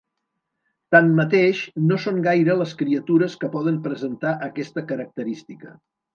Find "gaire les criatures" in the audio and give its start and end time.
2.29-3.37